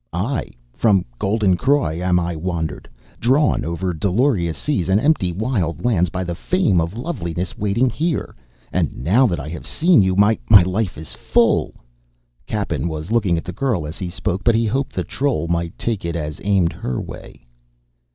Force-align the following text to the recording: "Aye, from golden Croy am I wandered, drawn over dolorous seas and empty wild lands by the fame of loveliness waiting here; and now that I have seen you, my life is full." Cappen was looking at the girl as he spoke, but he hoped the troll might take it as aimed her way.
"Aye, 0.13 0.49
from 0.73 1.05
golden 1.19 1.55
Croy 1.57 2.01
am 2.01 2.19
I 2.19 2.35
wandered, 2.35 2.89
drawn 3.19 3.63
over 3.63 3.93
dolorous 3.93 4.57
seas 4.57 4.89
and 4.89 4.99
empty 4.99 5.31
wild 5.31 5.85
lands 5.85 6.09
by 6.09 6.23
the 6.23 6.33
fame 6.33 6.81
of 6.81 6.97
loveliness 6.97 7.55
waiting 7.55 7.87
here; 7.87 8.35
and 8.73 8.91
now 9.03 9.27
that 9.27 9.39
I 9.39 9.47
have 9.49 9.67
seen 9.67 10.01
you, 10.01 10.15
my 10.15 10.39
life 10.49 10.97
is 10.97 11.13
full." 11.13 11.75
Cappen 12.47 12.87
was 12.87 13.11
looking 13.11 13.37
at 13.37 13.43
the 13.45 13.53
girl 13.53 13.85
as 13.85 13.99
he 13.99 14.09
spoke, 14.09 14.43
but 14.43 14.55
he 14.55 14.65
hoped 14.65 14.93
the 14.95 15.03
troll 15.03 15.47
might 15.47 15.77
take 15.77 16.03
it 16.03 16.15
as 16.15 16.41
aimed 16.43 16.73
her 16.73 16.99
way. 16.99 17.45